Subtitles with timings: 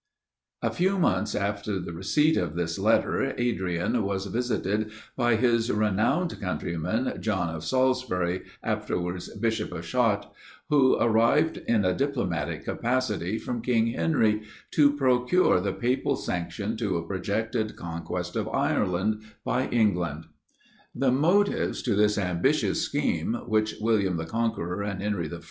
[0.63, 6.41] A few months after the receipt of this letter, Adrian was visited by his renowned
[6.41, 10.31] countryman, John of Salisbury, afterwards bishop of Chartres,
[10.69, 14.41] who arrived in a diplomatic capacity, from king Henry,
[14.71, 20.25] to procure the papal sanction to a projected conquest of Ireland, by England.
[20.95, 25.39] The motives to this ambitious scheme, which William the Conqueror, and Henry I.